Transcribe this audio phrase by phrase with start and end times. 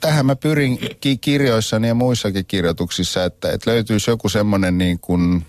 [0.00, 5.46] tähän mä pyrin ki- kirjoissani ja muissakin kirjoituksissa, että, että löytyisi joku semmoinen niin kuin,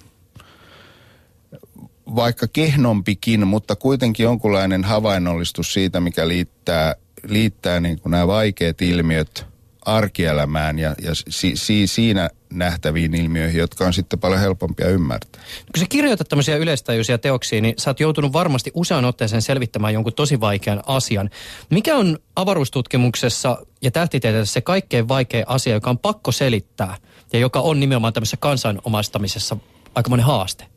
[2.16, 6.96] vaikka kehnompikin, mutta kuitenkin jonkunlainen havainnollistus siitä, mikä liittää,
[7.28, 9.51] liittää niin kuin nämä vaikeat ilmiöt
[9.86, 15.42] arkielämään ja, ja si, si, siinä nähtäviin ilmiöihin, jotka on sitten paljon helpompia ymmärtää.
[15.42, 20.14] Kun sä kirjoitat tämmöisiä yleistajuisia teoksia, niin sä oot joutunut varmasti usean otteeseen selvittämään jonkun
[20.14, 21.30] tosi vaikean asian.
[21.70, 26.98] Mikä on avaruustutkimuksessa ja tähtitieteessä se kaikkein vaikein asia, joka on pakko selittää
[27.34, 29.58] ja joka on nimenomaan tämmöisessä kansanomaistamisessa
[29.96, 30.71] aikamoinen haaste?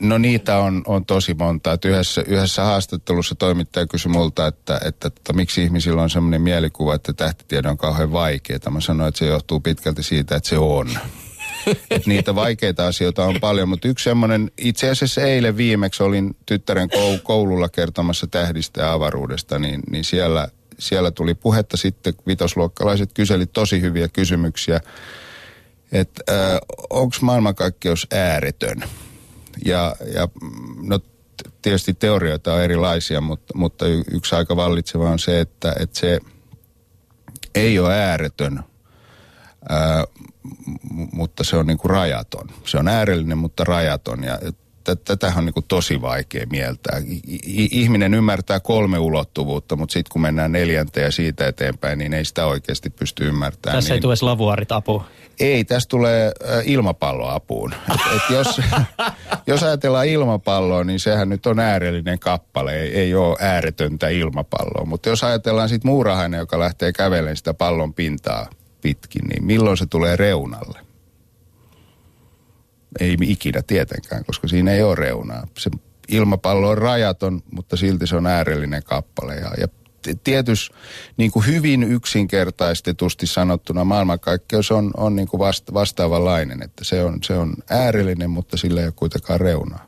[0.00, 1.72] No niitä on, on tosi monta.
[1.72, 6.42] Että yhdessä, yhdessä haastattelussa toimittaja kysyi multa, että, että, että, että miksi ihmisillä on sellainen
[6.42, 8.70] mielikuva, että tähtitiede on kauhean vaikeaa.
[8.70, 10.88] Mä sanoin, että se johtuu pitkälti siitä, että se on.
[11.90, 16.88] Et niitä vaikeita asioita on paljon, mutta yksi semmoinen, itse asiassa eilen viimeksi olin tyttären
[17.22, 23.80] koululla kertomassa tähdistä ja avaruudesta, niin, niin siellä, siellä tuli puhetta sitten, vitosluokkalaiset kyseli tosi
[23.80, 24.80] hyviä kysymyksiä,
[25.92, 26.58] että äh,
[26.90, 28.82] onko maailmankaikkeus ääretön?
[29.64, 30.28] Ja, ja
[30.82, 30.98] no
[31.62, 36.20] tietysti teorioita on erilaisia, mutta, mutta yksi aika vallitseva on se, että, että se
[37.54, 38.64] ei ole ääretön,
[39.68, 40.04] ää,
[41.12, 42.48] mutta se on niin kuin rajaton.
[42.64, 44.24] Se on äärellinen, mutta rajaton.
[44.24, 44.38] Ja
[44.96, 47.02] tätä on niin kuin tosi vaikea mieltää.
[47.70, 52.46] Ihminen ymmärtää kolme ulottuvuutta, mutta sitten kun mennään neljänteen ja siitä eteenpäin, niin ei sitä
[52.46, 53.76] oikeasti pysty ymmärtämään.
[53.76, 53.96] Tässä niin...
[53.96, 55.02] ei tule lavuaarit apu.
[55.40, 56.32] Ei, tässä tulee
[56.64, 57.74] ilmapalloapuun.
[57.94, 58.60] Et, et jos,
[59.48, 64.84] jos ajatellaan ilmapalloa, niin sehän nyt on äärellinen kappale, ei, ei ole ääretöntä ilmapalloa.
[64.84, 69.86] Mutta jos ajatellaan sitten muurahainen, joka lähtee kävelemään sitä pallon pintaa pitkin, niin milloin se
[69.86, 70.80] tulee reunalle?
[73.00, 75.46] Ei ikinä tietenkään, koska siinä ei ole reunaa.
[75.58, 75.70] Se
[76.08, 79.34] ilmapallo on rajaton, mutta silti se on äärellinen kappale.
[79.34, 79.68] Ja, ja
[80.24, 80.74] tietysti
[81.16, 87.18] niin kuin hyvin yksinkertaistetusti sanottuna maailmankaikkeus on, on niin kuin vasta, vastaavanlainen, että se on,
[87.22, 89.86] se on äärellinen, mutta sillä ei ole kuitenkaan reunaa.